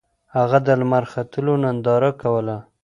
[0.35, 2.57] هغه د لمر ختلو ننداره کوله.